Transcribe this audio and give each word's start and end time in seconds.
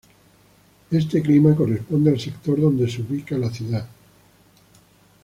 Este 0.89 1.21
clima 1.21 1.55
corresponde 1.55 2.09
al 2.09 2.19
sector 2.19 2.59
donde 2.59 2.89
se 2.89 3.03
ubica 3.03 3.37
la 3.37 3.51
ciudad. 3.51 3.87